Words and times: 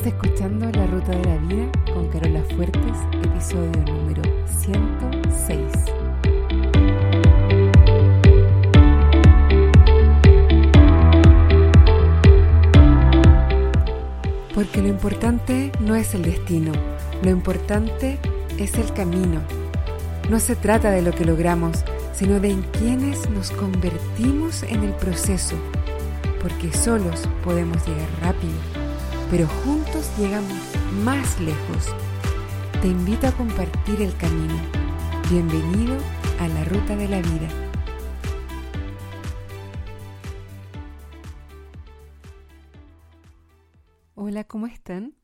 Estás 0.00 0.14
escuchando 0.14 0.70
La 0.70 0.86
Ruta 0.86 1.10
de 1.10 1.24
la 1.26 1.36
Vida 1.36 1.70
con 1.92 2.08
Carola 2.08 2.42
Fuertes, 2.56 2.96
episodio 3.22 3.84
número 3.84 4.22
106. 4.46 5.60
Porque 14.54 14.80
lo 14.80 14.88
importante 14.88 15.70
no 15.80 15.94
es 15.94 16.14
el 16.14 16.22
destino, 16.22 16.72
lo 17.22 17.28
importante 17.28 18.18
es 18.56 18.72
el 18.76 18.90
camino. 18.94 19.42
No 20.30 20.40
se 20.40 20.56
trata 20.56 20.90
de 20.92 21.02
lo 21.02 21.12
que 21.12 21.26
logramos, 21.26 21.84
sino 22.14 22.40
de 22.40 22.52
en 22.52 22.62
quienes 22.62 23.28
nos 23.28 23.50
convertimos 23.50 24.62
en 24.62 24.82
el 24.82 24.94
proceso, 24.94 25.56
porque 26.40 26.72
solos 26.72 27.28
podemos 27.44 27.86
llegar 27.86 28.08
rápido 28.22 28.79
pero 29.30 29.46
juntos 29.46 30.10
llegamos 30.18 30.58
más 31.04 31.40
lejos. 31.40 31.94
Te 32.82 32.88
invito 32.88 33.28
a 33.28 33.32
compartir 33.32 34.02
el 34.02 34.16
camino. 34.16 34.58
Bienvenido 35.30 35.96
a 36.40 36.48
la 36.48 36.64
ruta 36.64 36.96
de 36.96 37.08
la 37.08 37.22
vida. 37.22 37.48
Hola, 44.16 44.42
¿cómo 44.44 44.66
están? 44.66 45.14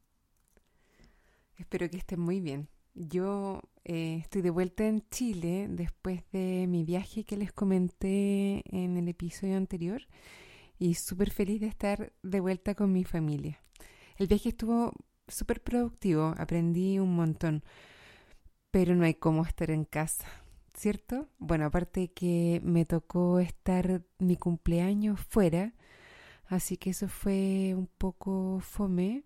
Espero 1.59 1.91
que 1.91 1.97
estén 1.97 2.21
muy 2.21 2.41
bien. 2.41 2.69
Yo 2.95 3.61
eh, 3.85 4.19
estoy 4.23 4.43
de 4.43 4.51
vuelta 4.51 4.87
en 4.87 5.03
Chile 5.11 5.67
después 5.69 6.23
de 6.31 6.67
mi 6.69 6.85
viaje 6.85 7.25
que 7.25 7.37
les 7.37 7.53
comenté 7.53 8.63
en 8.67 8.97
el 8.97 9.09
episodio 9.09 9.57
anterior 9.57 10.03
y 10.79 10.95
súper 10.95 11.31
feliz 11.33 11.61
de 11.61 11.67
estar 11.67 12.13
de 12.23 12.41
vuelta 12.41 12.75
con 12.77 12.93
mi 12.93 13.03
familia. 13.03 13.66
El 14.19 14.27
viaje 14.29 14.49
estuvo 14.51 14.93
súper 15.29 15.63
productivo, 15.63 16.35
aprendí 16.39 16.99
un 16.99 17.15
montón, 17.15 17.63
pero 18.71 18.95
no 18.95 19.05
hay 19.05 19.15
cómo 19.15 19.45
estar 19.45 19.71
en 19.71 19.85
casa, 19.85 20.27
¿cierto? 20.75 21.29
Bueno, 21.39 21.67
aparte 21.67 22.09
que 22.13 22.61
me 22.65 22.85
tocó 22.87 23.41
estar 23.41 24.03
mi 24.19 24.37
cumpleaños 24.37 25.21
fuera, 25.21 25.75
así 26.47 26.77
que 26.79 26.91
eso 26.91 27.09
fue 27.09 27.75
un 27.77 27.89
poco 27.99 28.61
fome, 28.61 29.25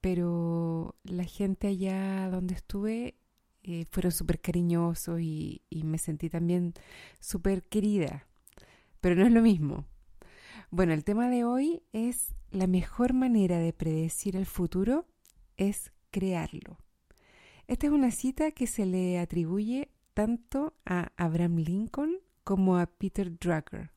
pero 0.00 0.96
la 1.04 1.24
gente 1.24 1.68
allá 1.68 2.28
donde 2.30 2.54
estuve 2.54 3.16
eh, 3.62 3.86
fueron 3.90 4.12
súper 4.12 4.40
cariñosos 4.40 5.20
y, 5.20 5.62
y 5.70 5.84
me 5.84 5.98
sentí 5.98 6.28
también 6.30 6.74
súper 7.20 7.62
querida, 7.64 8.26
pero 9.00 9.14
no 9.16 9.26
es 9.26 9.32
lo 9.32 9.42
mismo. 9.42 9.86
Bueno, 10.74 10.94
el 10.94 11.04
tema 11.04 11.28
de 11.28 11.44
hoy 11.44 11.82
es 11.92 12.34
la 12.50 12.66
mejor 12.66 13.12
manera 13.12 13.58
de 13.58 13.74
predecir 13.74 14.36
el 14.36 14.46
futuro 14.46 15.04
es 15.58 15.92
crearlo. 16.10 16.78
Esta 17.66 17.88
es 17.88 17.92
una 17.92 18.10
cita 18.10 18.52
que 18.52 18.66
se 18.66 18.86
le 18.86 19.18
atribuye 19.18 19.90
tanto 20.14 20.72
a 20.86 21.12
Abraham 21.18 21.56
Lincoln 21.56 22.14
como 22.42 22.78
a 22.78 22.86
Peter 22.86 23.38
Drucker. 23.38 23.90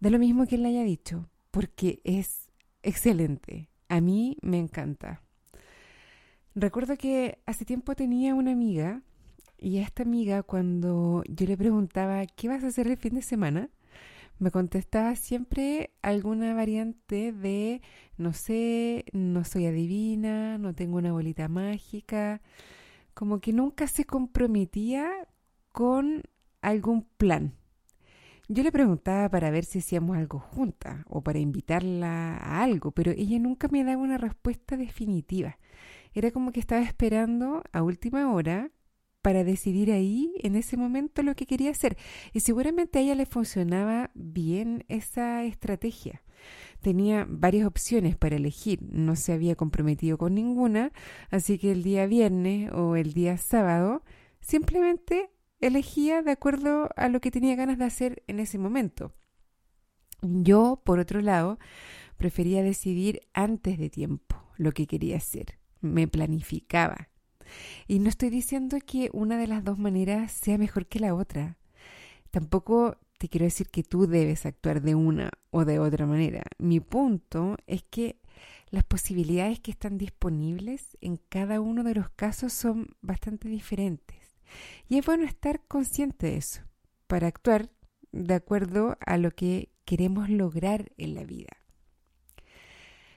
Da 0.00 0.10
lo 0.10 0.18
mismo 0.18 0.46
que 0.46 0.56
él 0.56 0.66
haya 0.66 0.84
dicho, 0.84 1.30
porque 1.50 2.02
es 2.04 2.50
excelente. 2.82 3.70
A 3.88 4.02
mí 4.02 4.36
me 4.42 4.58
encanta. 4.58 5.22
Recuerdo 6.54 6.98
que 6.98 7.38
hace 7.46 7.64
tiempo 7.64 7.94
tenía 7.94 8.34
una 8.34 8.52
amiga 8.52 9.00
y 9.56 9.78
a 9.78 9.82
esta 9.82 10.02
amiga 10.02 10.42
cuando 10.42 11.24
yo 11.26 11.46
le 11.46 11.56
preguntaba, 11.56 12.26
¿qué 12.26 12.48
vas 12.48 12.64
a 12.64 12.66
hacer 12.66 12.86
el 12.86 12.98
fin 12.98 13.14
de 13.14 13.22
semana? 13.22 13.70
Me 14.40 14.50
contestaba 14.50 15.14
siempre 15.16 15.90
alguna 16.02 16.54
variante 16.54 17.30
de 17.32 17.82
no 18.16 18.32
sé, 18.32 19.04
no 19.12 19.44
soy 19.44 19.66
adivina, 19.66 20.58
no 20.58 20.74
tengo 20.74 20.96
una 20.96 21.12
bolita 21.12 21.48
mágica, 21.48 22.40
como 23.14 23.40
que 23.40 23.52
nunca 23.52 23.86
se 23.86 24.04
comprometía 24.06 25.10
con 25.72 26.22
algún 26.62 27.02
plan. 27.18 27.54
Yo 28.48 28.62
le 28.62 28.72
preguntaba 28.72 29.28
para 29.28 29.50
ver 29.50 29.64
si 29.64 29.78
hacíamos 29.78 30.16
algo 30.16 30.40
juntas 30.40 31.04
o 31.06 31.22
para 31.22 31.38
invitarla 31.38 32.36
a 32.36 32.62
algo, 32.62 32.90
pero 32.92 33.12
ella 33.12 33.38
nunca 33.38 33.68
me 33.68 33.84
daba 33.84 34.02
una 34.02 34.18
respuesta 34.18 34.76
definitiva. 34.76 35.58
Era 36.14 36.30
como 36.30 36.50
que 36.50 36.60
estaba 36.60 36.82
esperando 36.82 37.62
a 37.72 37.82
última 37.82 38.32
hora 38.32 38.70
para 39.22 39.44
decidir 39.44 39.92
ahí, 39.92 40.32
en 40.42 40.56
ese 40.56 40.76
momento, 40.76 41.22
lo 41.22 41.34
que 41.34 41.46
quería 41.46 41.70
hacer. 41.70 41.96
Y 42.32 42.40
seguramente 42.40 42.98
a 42.98 43.02
ella 43.02 43.14
le 43.14 43.26
funcionaba 43.26 44.10
bien 44.14 44.84
esa 44.88 45.44
estrategia. 45.44 46.22
Tenía 46.80 47.26
varias 47.28 47.66
opciones 47.66 48.16
para 48.16 48.36
elegir, 48.36 48.80
no 48.82 49.16
se 49.16 49.32
había 49.32 49.56
comprometido 49.56 50.16
con 50.16 50.34
ninguna, 50.34 50.92
así 51.30 51.58
que 51.58 51.72
el 51.72 51.82
día 51.82 52.06
viernes 52.06 52.72
o 52.72 52.96
el 52.96 53.12
día 53.12 53.36
sábado 53.36 54.02
simplemente 54.40 55.30
elegía 55.60 56.22
de 56.22 56.30
acuerdo 56.30 56.88
a 56.96 57.08
lo 57.08 57.20
que 57.20 57.30
tenía 57.30 57.56
ganas 57.56 57.78
de 57.78 57.84
hacer 57.84 58.22
en 58.26 58.40
ese 58.40 58.58
momento. 58.58 59.12
Yo, 60.22 60.82
por 60.84 60.98
otro 60.98 61.20
lado, 61.20 61.58
prefería 62.16 62.62
decidir 62.62 63.20
antes 63.32 63.78
de 63.78 63.90
tiempo 63.90 64.36
lo 64.56 64.72
que 64.72 64.86
quería 64.86 65.16
hacer. 65.16 65.58
Me 65.80 66.06
planificaba, 66.08 67.08
y 67.86 67.98
no 67.98 68.08
estoy 68.08 68.30
diciendo 68.30 68.78
que 68.84 69.10
una 69.12 69.36
de 69.38 69.46
las 69.46 69.64
dos 69.64 69.78
maneras 69.78 70.32
sea 70.32 70.58
mejor 70.58 70.86
que 70.86 71.00
la 71.00 71.14
otra. 71.14 71.58
Tampoco 72.30 72.96
te 73.18 73.28
quiero 73.28 73.44
decir 73.44 73.68
que 73.68 73.82
tú 73.82 74.06
debes 74.06 74.46
actuar 74.46 74.80
de 74.80 74.94
una 74.94 75.30
o 75.50 75.64
de 75.64 75.78
otra 75.78 76.06
manera. 76.06 76.42
Mi 76.58 76.80
punto 76.80 77.56
es 77.66 77.82
que 77.82 78.20
las 78.70 78.84
posibilidades 78.84 79.60
que 79.60 79.72
están 79.72 79.98
disponibles 79.98 80.96
en 81.00 81.18
cada 81.28 81.60
uno 81.60 81.82
de 81.82 81.94
los 81.94 82.08
casos 82.10 82.52
son 82.52 82.96
bastante 83.02 83.48
diferentes. 83.48 84.38
Y 84.88 84.98
es 84.98 85.04
bueno 85.04 85.24
estar 85.24 85.60
consciente 85.66 86.28
de 86.28 86.36
eso 86.36 86.62
para 87.06 87.26
actuar 87.26 87.70
de 88.12 88.34
acuerdo 88.34 88.96
a 89.04 89.18
lo 89.18 89.32
que 89.32 89.70
queremos 89.84 90.28
lograr 90.28 90.92
en 90.96 91.14
la 91.14 91.24
vida. 91.24 91.50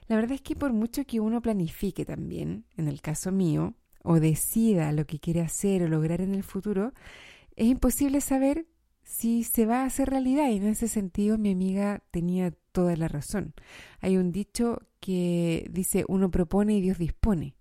La 0.06 0.16
verdad 0.16 0.32
es 0.32 0.42
que 0.42 0.54
por 0.54 0.72
mucho 0.72 1.04
que 1.06 1.20
uno 1.20 1.40
planifique 1.40 2.04
también, 2.04 2.66
en 2.76 2.88
el 2.88 3.00
caso 3.00 3.32
mío, 3.32 3.74
o 4.04 4.20
decida 4.20 4.92
lo 4.92 5.06
que 5.06 5.18
quiere 5.18 5.40
hacer 5.40 5.82
o 5.82 5.88
lograr 5.88 6.20
en 6.20 6.34
el 6.34 6.44
futuro, 6.44 6.92
es 7.56 7.66
imposible 7.66 8.20
saber 8.20 8.66
si 9.02 9.44
se 9.44 9.66
va 9.66 9.82
a 9.82 9.86
hacer 9.86 10.10
realidad. 10.10 10.50
Y 10.50 10.56
en 10.56 10.66
ese 10.66 10.88
sentido 10.88 11.38
mi 11.38 11.50
amiga 11.52 12.02
tenía 12.10 12.52
toda 12.72 12.96
la 12.96 13.08
razón. 13.08 13.54
Hay 14.00 14.18
un 14.18 14.30
dicho 14.30 14.82
que 15.00 15.66
dice 15.70 16.04
uno 16.06 16.30
propone 16.30 16.74
y 16.74 16.80
Dios 16.82 16.98
dispone. 16.98 17.54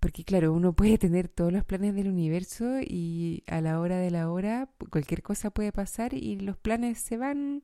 Porque 0.00 0.24
claro, 0.24 0.52
uno 0.52 0.72
puede 0.74 0.98
tener 0.98 1.28
todos 1.28 1.52
los 1.52 1.64
planes 1.64 1.94
del 1.94 2.08
universo 2.08 2.80
y 2.80 3.44
a 3.46 3.60
la 3.60 3.78
hora 3.78 3.98
de 3.98 4.10
la 4.10 4.30
hora 4.30 4.70
cualquier 4.90 5.22
cosa 5.22 5.50
puede 5.50 5.72
pasar 5.72 6.14
y 6.14 6.36
los 6.36 6.56
planes 6.56 6.98
se 6.98 7.16
van 7.16 7.62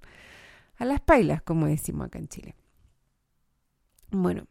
a 0.76 0.84
las 0.84 1.00
pailas, 1.00 1.42
como 1.42 1.66
decimos 1.66 2.06
acá 2.06 2.18
en 2.18 2.28
Chile. 2.28 2.54
Bueno, 4.10 4.46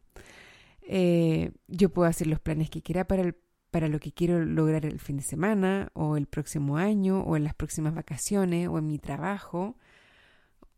eh, 0.82 1.52
yo 1.68 1.90
puedo 1.90 2.08
hacer 2.08 2.28
los 2.28 2.40
planes 2.40 2.70
que 2.70 2.82
quiera 2.82 3.08
para 3.08 3.22
el 3.22 3.36
para 3.72 3.88
lo 3.88 4.00
que 4.00 4.12
quiero 4.12 4.44
lograr 4.44 4.86
el 4.86 5.00
fin 5.00 5.18
de 5.18 5.24
semana 5.24 5.90
o 5.94 6.18
el 6.18 6.28
próximo 6.28 6.78
año 6.78 7.22
o 7.22 7.36
en 7.36 7.44
las 7.44 7.54
próximas 7.54 7.94
vacaciones 7.94 8.68
o 8.68 8.78
en 8.80 8.88
mi 8.88 9.00
trabajo, 9.00 9.78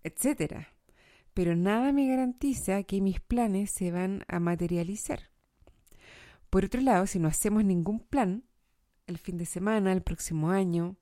etcétera. 0.03 0.73
Pero 1.33 1.55
nada 1.55 1.93
me 1.93 2.07
garantiza 2.07 2.83
que 2.83 3.01
mis 3.01 3.21
planes 3.21 3.71
se 3.71 3.91
van 3.91 4.25
a 4.27 4.39
materializar. 4.39 5.31
Por 6.49 6.65
otro 6.65 6.81
lado, 6.81 7.07
si 7.07 7.19
no 7.19 7.29
hacemos 7.29 7.63
ningún 7.63 8.01
plan, 8.01 8.43
el 9.07 9.17
fin 9.17 9.37
de 9.37 9.45
semana, 9.45 9.93
el 9.93 10.01
próximo 10.01 10.49
año, 10.49 10.97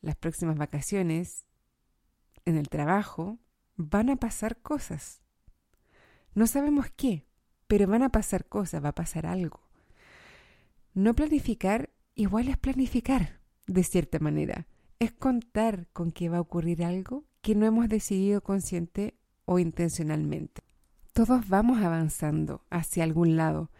las 0.00 0.14
próximas 0.14 0.56
vacaciones, 0.56 1.44
en 2.44 2.56
el 2.56 2.68
trabajo, 2.68 3.40
van 3.74 4.10
a 4.10 4.16
pasar 4.16 4.60
cosas. 4.62 5.22
No 6.34 6.46
sabemos 6.46 6.86
qué, 6.94 7.26
pero 7.66 7.88
van 7.88 8.04
a 8.04 8.10
pasar 8.10 8.46
cosas, 8.46 8.84
va 8.84 8.90
a 8.90 8.94
pasar 8.94 9.26
algo. 9.26 9.65
No 10.96 11.12
planificar 11.12 11.90
igual 12.14 12.48
es 12.48 12.56
planificar, 12.56 13.42
de 13.66 13.84
cierta 13.84 14.18
manera. 14.18 14.66
Es 14.98 15.12
contar 15.12 15.88
con 15.92 16.10
que 16.10 16.30
va 16.30 16.38
a 16.38 16.40
ocurrir 16.40 16.82
algo 16.82 17.26
que 17.42 17.54
no 17.54 17.66
hemos 17.66 17.90
decidido 17.90 18.40
consciente 18.40 19.14
o 19.44 19.58
intencionalmente. 19.58 20.62
Todos 21.12 21.50
vamos 21.50 21.82
avanzando 21.82 22.64
hacia 22.70 23.04
algún 23.04 23.36
lado, 23.36 23.70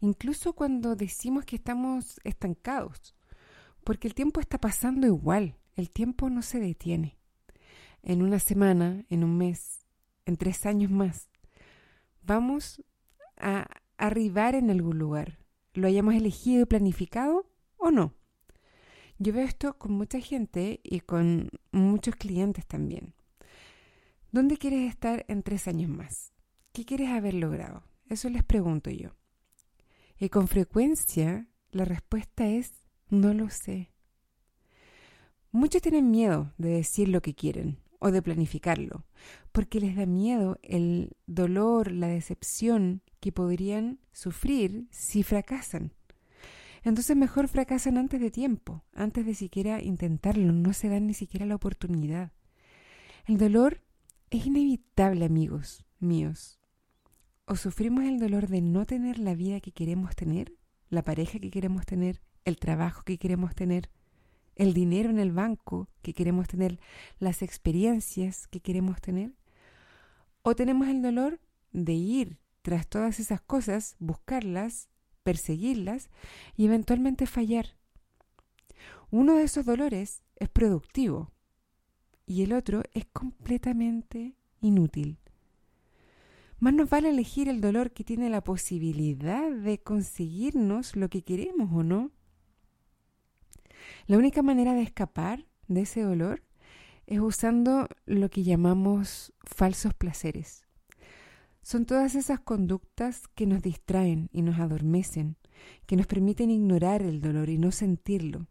incluso 0.00 0.52
cuando 0.52 0.94
decimos 0.94 1.44
que 1.46 1.56
estamos 1.56 2.20
estancados, 2.22 3.16
porque 3.82 4.06
el 4.06 4.14
tiempo 4.14 4.38
está 4.38 4.58
pasando 4.58 5.08
igual, 5.08 5.56
el 5.74 5.90
tiempo 5.90 6.30
no 6.30 6.42
se 6.42 6.60
detiene. 6.60 7.18
En 8.04 8.22
una 8.22 8.38
semana, 8.38 9.04
en 9.08 9.24
un 9.24 9.36
mes, 9.36 9.84
en 10.26 10.36
tres 10.36 10.64
años 10.64 10.92
más, 10.92 11.28
vamos 12.22 12.84
a 13.36 13.66
arribar 13.96 14.54
en 14.54 14.70
algún 14.70 15.00
lugar, 15.00 15.41
lo 15.74 15.86
hayamos 15.86 16.14
elegido 16.14 16.62
y 16.62 16.66
planificado 16.66 17.46
o 17.76 17.90
no. 17.90 18.14
Yo 19.18 19.32
veo 19.32 19.44
esto 19.44 19.78
con 19.78 19.92
mucha 19.92 20.20
gente 20.20 20.80
y 20.82 21.00
con 21.00 21.50
muchos 21.70 22.16
clientes 22.16 22.66
también. 22.66 23.14
¿Dónde 24.30 24.56
quieres 24.56 24.88
estar 24.88 25.24
en 25.28 25.42
tres 25.42 25.68
años 25.68 25.90
más? 25.90 26.32
¿Qué 26.72 26.84
quieres 26.84 27.10
haber 27.10 27.34
logrado? 27.34 27.84
Eso 28.08 28.28
les 28.30 28.44
pregunto 28.44 28.90
yo. 28.90 29.10
Y 30.18 30.28
con 30.28 30.48
frecuencia 30.48 31.48
la 31.70 31.84
respuesta 31.84 32.48
es 32.48 32.72
no 33.08 33.34
lo 33.34 33.50
sé. 33.50 33.90
Muchos 35.50 35.82
tienen 35.82 36.10
miedo 36.10 36.52
de 36.56 36.70
decir 36.70 37.08
lo 37.08 37.20
que 37.20 37.34
quieren 37.34 37.81
o 38.02 38.10
de 38.10 38.20
planificarlo, 38.20 39.04
porque 39.52 39.78
les 39.78 39.94
da 39.94 40.06
miedo 40.06 40.58
el 40.62 41.16
dolor, 41.26 41.92
la 41.92 42.08
decepción 42.08 43.00
que 43.20 43.30
podrían 43.30 44.00
sufrir 44.10 44.88
si 44.90 45.22
fracasan. 45.22 45.92
Entonces 46.82 47.16
mejor 47.16 47.46
fracasan 47.46 47.96
antes 47.98 48.20
de 48.20 48.32
tiempo, 48.32 48.82
antes 48.92 49.24
de 49.24 49.34
siquiera 49.34 49.80
intentarlo, 49.80 50.52
no 50.52 50.72
se 50.72 50.88
dan 50.88 51.06
ni 51.06 51.14
siquiera 51.14 51.46
la 51.46 51.54
oportunidad. 51.54 52.32
El 53.24 53.38
dolor 53.38 53.82
es 54.30 54.46
inevitable, 54.46 55.24
amigos 55.24 55.84
míos. 56.00 56.58
O 57.46 57.54
sufrimos 57.54 58.02
el 58.02 58.18
dolor 58.18 58.48
de 58.48 58.62
no 58.62 58.84
tener 58.84 59.20
la 59.20 59.36
vida 59.36 59.60
que 59.60 59.70
queremos 59.70 60.16
tener, 60.16 60.56
la 60.88 61.02
pareja 61.02 61.38
que 61.38 61.52
queremos 61.52 61.86
tener, 61.86 62.20
el 62.44 62.56
trabajo 62.56 63.04
que 63.04 63.16
queremos 63.18 63.54
tener, 63.54 63.90
el 64.56 64.74
dinero 64.74 65.10
en 65.10 65.18
el 65.18 65.32
banco 65.32 65.88
que 66.02 66.14
queremos 66.14 66.48
tener, 66.48 66.78
las 67.18 67.42
experiencias 67.42 68.46
que 68.48 68.60
queremos 68.60 69.00
tener, 69.00 69.32
o 70.42 70.54
tenemos 70.54 70.88
el 70.88 71.02
dolor 71.02 71.40
de 71.72 71.94
ir 71.94 72.38
tras 72.62 72.86
todas 72.86 73.20
esas 73.20 73.40
cosas, 73.40 73.96
buscarlas 73.98 74.88
perseguirlas 75.22 76.10
y 76.56 76.66
eventualmente 76.66 77.26
fallar. 77.26 77.76
Uno 79.10 79.36
de 79.36 79.44
esos 79.44 79.64
dolores 79.64 80.22
es 80.36 80.48
productivo 80.48 81.32
y 82.26 82.42
el 82.42 82.52
otro 82.52 82.82
es 82.94 83.06
completamente 83.06 84.36
inútil. 84.60 85.18
Más 86.58 86.72
nos 86.72 86.88
vale 86.88 87.10
elegir 87.10 87.48
el 87.48 87.60
dolor 87.60 87.90
que 87.90 88.04
tiene 88.04 88.30
la 88.30 88.42
posibilidad 88.42 89.50
de 89.50 89.78
conseguirnos 89.78 90.94
lo 90.94 91.08
que 91.08 91.22
queremos 91.22 91.70
o 91.72 91.82
no. 91.82 92.12
La 94.06 94.18
única 94.18 94.42
manera 94.42 94.74
de 94.74 94.82
escapar 94.82 95.46
de 95.68 95.82
ese 95.82 96.02
dolor 96.02 96.42
es 97.06 97.20
usando 97.20 97.88
lo 98.06 98.30
que 98.30 98.42
llamamos 98.42 99.32
falsos 99.44 99.94
placeres. 99.94 100.66
Son 101.62 101.86
todas 101.86 102.14
esas 102.14 102.40
conductas 102.40 103.28
que 103.28 103.46
nos 103.46 103.62
distraen 103.62 104.28
y 104.32 104.42
nos 104.42 104.58
adormecen, 104.58 105.36
que 105.86 105.96
nos 105.96 106.06
permiten 106.06 106.50
ignorar 106.50 107.02
el 107.02 107.20
dolor 107.20 107.48
y 107.48 107.58
no 107.58 107.70
sentirlo. 107.70 108.48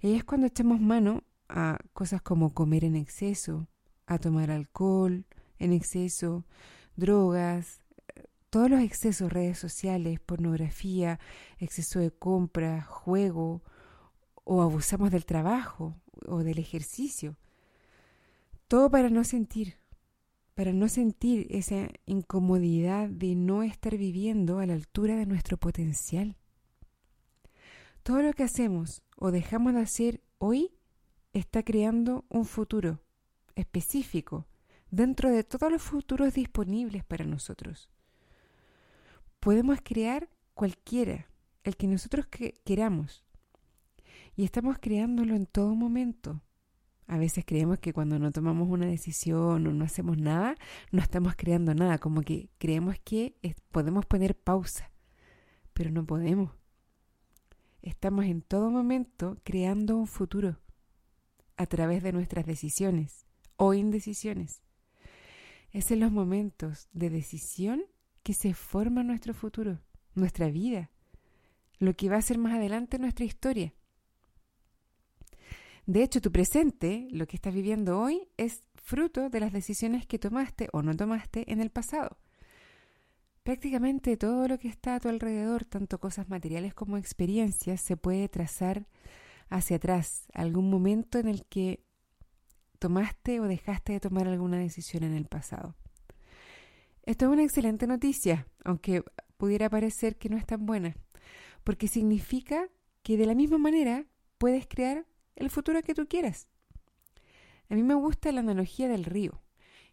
Y 0.00 0.14
es 0.14 0.24
cuando 0.24 0.46
echamos 0.46 0.80
mano 0.80 1.24
a 1.48 1.78
cosas 1.92 2.22
como 2.22 2.54
comer 2.54 2.84
en 2.84 2.96
exceso, 2.96 3.68
a 4.06 4.18
tomar 4.18 4.50
alcohol 4.50 5.26
en 5.58 5.72
exceso, 5.72 6.46
drogas, 6.96 7.82
todos 8.50 8.70
los 8.70 8.80
excesos, 8.80 9.32
redes 9.32 9.58
sociales, 9.58 10.18
pornografía, 10.20 11.20
exceso 11.58 12.00
de 12.00 12.10
compra, 12.10 12.82
juego, 12.82 13.62
o 14.44 14.62
abusamos 14.62 15.10
del 15.10 15.24
trabajo 15.24 15.94
o 16.26 16.42
del 16.42 16.58
ejercicio. 16.58 17.36
Todo 18.68 18.90
para 18.90 19.10
no 19.10 19.24
sentir, 19.24 19.76
para 20.54 20.72
no 20.72 20.88
sentir 20.88 21.46
esa 21.50 21.88
incomodidad 22.06 23.08
de 23.08 23.34
no 23.34 23.62
estar 23.62 23.96
viviendo 23.96 24.58
a 24.58 24.66
la 24.66 24.74
altura 24.74 25.16
de 25.16 25.26
nuestro 25.26 25.56
potencial. 25.56 26.36
Todo 28.02 28.22
lo 28.22 28.32
que 28.32 28.44
hacemos 28.44 29.02
o 29.16 29.30
dejamos 29.30 29.74
de 29.74 29.80
hacer 29.80 30.22
hoy 30.38 30.72
está 31.32 31.62
creando 31.62 32.24
un 32.28 32.44
futuro 32.44 33.00
específico 33.54 34.46
dentro 34.90 35.30
de 35.30 35.44
todos 35.44 35.70
los 35.70 35.82
futuros 35.82 36.34
disponibles 36.34 37.04
para 37.04 37.24
nosotros. 37.24 37.90
Podemos 39.38 39.78
crear 39.82 40.28
cualquiera, 40.54 41.26
el 41.64 41.76
que 41.76 41.86
nosotros 41.86 42.26
queramos. 42.64 43.24
Y 44.40 44.44
estamos 44.44 44.78
creándolo 44.80 45.34
en 45.34 45.44
todo 45.44 45.74
momento. 45.74 46.40
A 47.06 47.18
veces 47.18 47.44
creemos 47.44 47.78
que 47.78 47.92
cuando 47.92 48.18
no 48.18 48.32
tomamos 48.32 48.70
una 48.70 48.86
decisión 48.86 49.66
o 49.66 49.70
no 49.70 49.84
hacemos 49.84 50.16
nada, 50.16 50.54
no 50.92 51.02
estamos 51.02 51.34
creando 51.36 51.74
nada, 51.74 51.98
como 51.98 52.22
que 52.22 52.48
creemos 52.56 52.96
que 53.04 53.36
podemos 53.70 54.06
poner 54.06 54.34
pausa, 54.34 54.92
pero 55.74 55.90
no 55.90 56.06
podemos. 56.06 56.52
Estamos 57.82 58.24
en 58.24 58.40
todo 58.40 58.70
momento 58.70 59.36
creando 59.44 59.98
un 59.98 60.06
futuro 60.06 60.58
a 61.58 61.66
través 61.66 62.02
de 62.02 62.12
nuestras 62.12 62.46
decisiones 62.46 63.26
o 63.56 63.74
indecisiones. 63.74 64.62
Es 65.70 65.90
en 65.90 66.00
los 66.00 66.12
momentos 66.12 66.88
de 66.94 67.10
decisión 67.10 67.82
que 68.22 68.32
se 68.32 68.54
forma 68.54 69.02
nuestro 69.02 69.34
futuro, 69.34 69.82
nuestra 70.14 70.48
vida, 70.48 70.90
lo 71.78 71.94
que 71.94 72.08
va 72.08 72.16
a 72.16 72.22
ser 72.22 72.38
más 72.38 72.54
adelante 72.54 72.98
nuestra 72.98 73.26
historia. 73.26 73.74
De 75.86 76.02
hecho, 76.02 76.20
tu 76.20 76.30
presente, 76.30 77.08
lo 77.10 77.26
que 77.26 77.36
estás 77.36 77.54
viviendo 77.54 77.98
hoy, 77.98 78.28
es 78.36 78.62
fruto 78.74 79.30
de 79.30 79.40
las 79.40 79.52
decisiones 79.52 80.06
que 80.06 80.18
tomaste 80.18 80.68
o 80.72 80.82
no 80.82 80.96
tomaste 80.96 81.50
en 81.52 81.60
el 81.60 81.70
pasado. 81.70 82.18
Prácticamente 83.42 84.16
todo 84.16 84.48
lo 84.48 84.58
que 84.58 84.68
está 84.68 84.96
a 84.96 85.00
tu 85.00 85.08
alrededor, 85.08 85.64
tanto 85.64 85.98
cosas 85.98 86.28
materiales 86.28 86.74
como 86.74 86.96
experiencias, 86.96 87.80
se 87.80 87.96
puede 87.96 88.28
trazar 88.28 88.86
hacia 89.48 89.76
atrás, 89.76 90.26
algún 90.34 90.70
momento 90.70 91.18
en 91.18 91.28
el 91.28 91.44
que 91.46 91.82
tomaste 92.78 93.40
o 93.40 93.44
dejaste 93.44 93.94
de 93.94 94.00
tomar 94.00 94.28
alguna 94.28 94.58
decisión 94.58 95.04
en 95.04 95.14
el 95.14 95.26
pasado. 95.26 95.74
Esto 97.04 97.26
es 97.26 97.32
una 97.32 97.42
excelente 97.42 97.86
noticia, 97.86 98.46
aunque 98.64 99.02
pudiera 99.36 99.70
parecer 99.70 100.16
que 100.16 100.28
no 100.28 100.36
es 100.36 100.46
tan 100.46 100.66
buena, 100.66 100.94
porque 101.64 101.88
significa 101.88 102.68
que 103.02 103.16
de 103.16 103.26
la 103.26 103.34
misma 103.34 103.58
manera 103.58 104.06
puedes 104.38 104.66
crear 104.66 105.06
el 105.36 105.50
futuro 105.50 105.82
que 105.82 105.94
tú 105.94 106.06
quieras. 106.08 106.48
A 107.68 107.74
mí 107.74 107.82
me 107.82 107.94
gusta 107.94 108.32
la 108.32 108.40
analogía 108.40 108.88
del 108.88 109.04
río. 109.04 109.42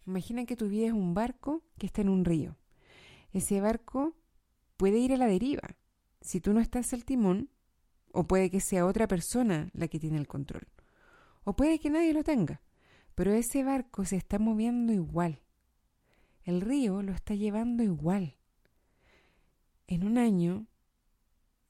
Imagina 0.06 0.46
que 0.46 0.56
tu 0.56 0.68
vida 0.68 0.86
es 0.86 0.92
un 0.92 1.14
barco 1.14 1.62
que 1.78 1.86
está 1.86 2.00
en 2.02 2.08
un 2.08 2.24
río. 2.24 2.56
Ese 3.32 3.60
barco 3.60 4.16
puede 4.76 4.98
ir 4.98 5.12
a 5.12 5.16
la 5.16 5.26
deriva 5.26 5.76
si 6.20 6.40
tú 6.40 6.52
no 6.52 6.60
estás 6.60 6.92
al 6.92 7.04
timón, 7.04 7.50
o 8.12 8.26
puede 8.26 8.50
que 8.50 8.60
sea 8.60 8.86
otra 8.86 9.06
persona 9.06 9.70
la 9.72 9.88
que 9.88 10.00
tiene 10.00 10.18
el 10.18 10.26
control, 10.26 10.66
o 11.44 11.54
puede 11.54 11.78
que 11.78 11.90
nadie 11.90 12.12
lo 12.12 12.24
tenga, 12.24 12.62
pero 13.14 13.32
ese 13.32 13.64
barco 13.64 14.04
se 14.04 14.16
está 14.16 14.38
moviendo 14.38 14.92
igual. 14.92 15.42
El 16.42 16.60
río 16.60 17.02
lo 17.02 17.12
está 17.12 17.34
llevando 17.34 17.82
igual. 17.82 18.36
En 19.86 20.04
un 20.04 20.18
año 20.18 20.66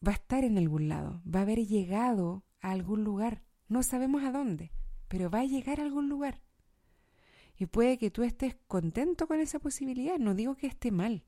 va 0.06 0.12
a 0.12 0.14
estar 0.14 0.44
en 0.44 0.58
algún 0.58 0.88
lado, 0.88 1.22
va 1.26 1.40
a 1.40 1.42
haber 1.42 1.66
llegado 1.66 2.44
a 2.60 2.70
algún 2.70 3.04
lugar. 3.04 3.42
No 3.68 3.82
sabemos 3.82 4.24
a 4.24 4.32
dónde, 4.32 4.72
pero 5.08 5.30
va 5.30 5.40
a 5.40 5.44
llegar 5.44 5.80
a 5.80 5.84
algún 5.84 6.08
lugar. 6.08 6.40
Y 7.56 7.66
puede 7.66 7.98
que 7.98 8.10
tú 8.10 8.22
estés 8.22 8.56
contento 8.66 9.26
con 9.26 9.40
esa 9.40 9.58
posibilidad, 9.58 10.18
no 10.18 10.34
digo 10.34 10.56
que 10.56 10.66
esté 10.66 10.90
mal. 10.90 11.24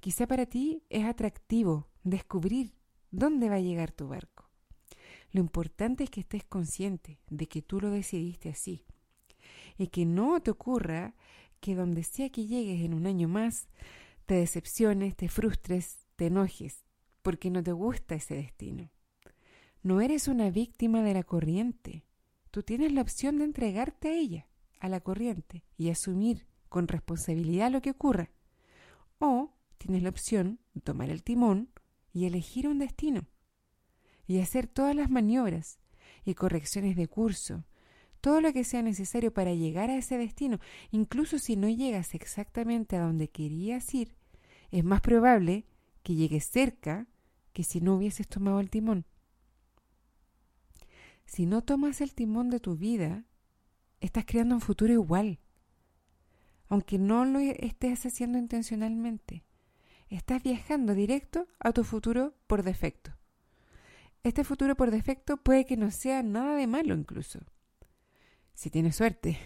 Quizá 0.00 0.26
para 0.26 0.46
ti 0.46 0.82
es 0.90 1.04
atractivo 1.04 1.88
descubrir 2.02 2.74
dónde 3.10 3.48
va 3.48 3.56
a 3.56 3.60
llegar 3.60 3.92
tu 3.92 4.08
barco. 4.08 4.50
Lo 5.30 5.40
importante 5.40 6.04
es 6.04 6.10
que 6.10 6.20
estés 6.20 6.44
consciente 6.44 7.20
de 7.28 7.46
que 7.46 7.62
tú 7.62 7.80
lo 7.80 7.90
decidiste 7.90 8.48
así 8.48 8.84
y 9.76 9.88
que 9.88 10.06
no 10.06 10.40
te 10.40 10.50
ocurra 10.50 11.14
que 11.60 11.74
donde 11.74 12.04
sea 12.04 12.30
que 12.30 12.46
llegues 12.46 12.82
en 12.82 12.94
un 12.94 13.06
año 13.06 13.28
más, 13.28 13.68
te 14.26 14.34
decepciones, 14.34 15.16
te 15.16 15.28
frustres, 15.28 16.06
te 16.16 16.26
enojes, 16.26 16.84
porque 17.22 17.50
no 17.50 17.62
te 17.62 17.72
gusta 17.72 18.14
ese 18.14 18.34
destino. 18.34 18.90
No 19.84 20.00
eres 20.00 20.28
una 20.28 20.48
víctima 20.48 21.02
de 21.02 21.12
la 21.12 21.24
corriente. 21.24 22.06
Tú 22.50 22.62
tienes 22.62 22.90
la 22.94 23.02
opción 23.02 23.36
de 23.36 23.44
entregarte 23.44 24.08
a 24.08 24.14
ella, 24.14 24.46
a 24.80 24.88
la 24.88 25.00
corriente, 25.00 25.62
y 25.76 25.90
asumir 25.90 26.46
con 26.70 26.88
responsabilidad 26.88 27.70
lo 27.70 27.82
que 27.82 27.90
ocurra. 27.90 28.30
O 29.18 29.52
tienes 29.76 30.02
la 30.02 30.08
opción 30.08 30.58
de 30.72 30.80
tomar 30.80 31.10
el 31.10 31.22
timón 31.22 31.68
y 32.14 32.24
elegir 32.24 32.66
un 32.66 32.78
destino. 32.78 33.26
Y 34.26 34.40
hacer 34.40 34.68
todas 34.68 34.96
las 34.96 35.10
maniobras 35.10 35.78
y 36.24 36.32
correcciones 36.32 36.96
de 36.96 37.06
curso, 37.06 37.66
todo 38.22 38.40
lo 38.40 38.54
que 38.54 38.64
sea 38.64 38.80
necesario 38.80 39.34
para 39.34 39.52
llegar 39.52 39.90
a 39.90 39.98
ese 39.98 40.16
destino, 40.16 40.60
incluso 40.92 41.38
si 41.38 41.56
no 41.56 41.68
llegas 41.68 42.14
exactamente 42.14 42.96
a 42.96 43.02
donde 43.02 43.28
querías 43.28 43.92
ir, 43.92 44.16
es 44.70 44.82
más 44.82 45.02
probable 45.02 45.66
que 46.02 46.14
llegues 46.14 46.46
cerca 46.46 47.06
que 47.52 47.64
si 47.64 47.82
no 47.82 47.96
hubieses 47.96 48.26
tomado 48.26 48.60
el 48.60 48.70
timón. 48.70 49.04
Si 51.24 51.46
no 51.46 51.62
tomas 51.62 52.00
el 52.00 52.14
timón 52.14 52.50
de 52.50 52.60
tu 52.60 52.76
vida, 52.76 53.24
estás 54.00 54.24
creando 54.26 54.54
un 54.54 54.60
futuro 54.60 54.92
igual. 54.92 55.40
Aunque 56.68 56.98
no 56.98 57.24
lo 57.24 57.38
estés 57.38 58.06
haciendo 58.06 58.38
intencionalmente, 58.38 59.44
estás 60.08 60.42
viajando 60.42 60.94
directo 60.94 61.46
a 61.58 61.72
tu 61.72 61.84
futuro 61.84 62.34
por 62.46 62.62
defecto. 62.62 63.12
Este 64.22 64.44
futuro 64.44 64.74
por 64.74 64.90
defecto 64.90 65.36
puede 65.36 65.66
que 65.66 65.76
no 65.76 65.90
sea 65.90 66.22
nada 66.22 66.56
de 66.56 66.66
malo 66.66 66.94
incluso, 66.94 67.40
si 68.54 68.70
tienes 68.70 68.96
suerte. 68.96 69.38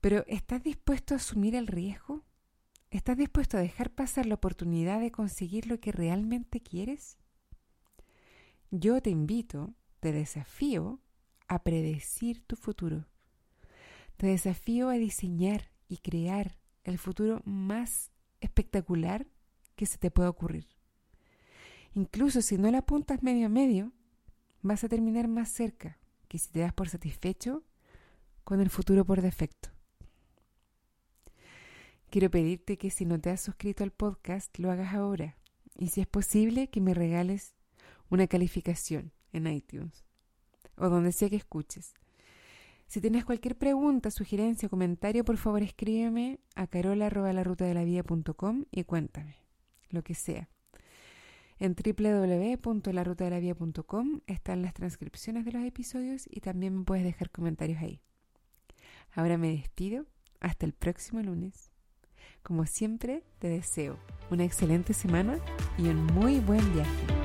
Pero 0.00 0.24
¿estás 0.26 0.62
dispuesto 0.62 1.14
a 1.14 1.18
asumir 1.18 1.54
el 1.54 1.66
riesgo? 1.66 2.24
¿Estás 2.90 3.16
dispuesto 3.16 3.56
a 3.56 3.60
dejar 3.60 3.90
pasar 3.90 4.26
la 4.26 4.36
oportunidad 4.36 5.00
de 5.00 5.10
conseguir 5.10 5.66
lo 5.66 5.80
que 5.80 5.92
realmente 5.92 6.60
quieres? 6.60 7.18
Yo 8.70 9.00
te 9.02 9.10
invito, 9.10 9.74
te 10.04 10.12
desafío 10.12 11.00
a 11.48 11.64
predecir 11.64 12.44
tu 12.44 12.56
futuro. 12.56 13.06
Te 14.18 14.26
desafío 14.26 14.90
a 14.90 14.98
diseñar 14.98 15.70
y 15.88 15.96
crear 15.96 16.58
el 16.82 16.98
futuro 16.98 17.40
más 17.46 18.10
espectacular 18.42 19.26
que 19.76 19.86
se 19.86 19.96
te 19.96 20.10
pueda 20.10 20.28
ocurrir. 20.28 20.68
Incluso 21.94 22.42
si 22.42 22.58
no 22.58 22.70
la 22.70 22.80
apuntas 22.80 23.22
medio 23.22 23.46
a 23.46 23.48
medio, 23.48 23.92
vas 24.60 24.84
a 24.84 24.90
terminar 24.90 25.26
más 25.26 25.48
cerca 25.48 25.98
que 26.28 26.36
si 26.36 26.50
te 26.50 26.60
das 26.60 26.74
por 26.74 26.90
satisfecho 26.90 27.64
con 28.44 28.60
el 28.60 28.68
futuro 28.68 29.06
por 29.06 29.22
defecto. 29.22 29.70
Quiero 32.10 32.30
pedirte 32.30 32.76
que 32.76 32.90
si 32.90 33.06
no 33.06 33.18
te 33.18 33.30
has 33.30 33.40
suscrito 33.40 33.82
al 33.82 33.90
podcast, 33.90 34.58
lo 34.58 34.70
hagas 34.70 34.92
ahora. 34.92 35.38
Y 35.78 35.88
si 35.88 36.02
es 36.02 36.06
posible, 36.06 36.68
que 36.68 36.82
me 36.82 36.92
regales 36.92 37.54
una 38.10 38.26
calificación 38.26 39.13
en 39.34 39.46
iTunes 39.46 40.04
o 40.76 40.88
donde 40.88 41.12
sea 41.12 41.28
que 41.28 41.36
escuches. 41.36 41.94
Si 42.86 43.00
tienes 43.00 43.24
cualquier 43.24 43.56
pregunta, 43.56 44.10
sugerencia 44.10 44.66
o 44.66 44.70
comentario, 44.70 45.24
por 45.24 45.36
favor 45.36 45.62
escríbeme 45.62 46.40
a 46.54 46.66
carola.larutadelavida.com 46.66 48.64
y 48.70 48.84
cuéntame, 48.84 49.36
lo 49.90 50.02
que 50.02 50.14
sea. 50.14 50.48
En 51.58 51.74
www.larutadelavida.com 51.74 54.20
están 54.26 54.62
las 54.62 54.74
transcripciones 54.74 55.44
de 55.44 55.52
los 55.52 55.64
episodios 55.64 56.28
y 56.30 56.40
también 56.40 56.78
me 56.78 56.84
puedes 56.84 57.04
dejar 57.04 57.30
comentarios 57.30 57.80
ahí. 57.80 58.00
Ahora 59.12 59.38
me 59.38 59.50
despido. 59.50 60.06
Hasta 60.40 60.66
el 60.66 60.74
próximo 60.74 61.22
lunes. 61.22 61.70
Como 62.42 62.66
siempre, 62.66 63.22
te 63.38 63.48
deseo 63.48 63.98
una 64.30 64.44
excelente 64.44 64.92
semana 64.92 65.38
y 65.78 65.88
un 65.88 66.04
muy 66.04 66.40
buen 66.40 66.70
viaje. 66.74 67.23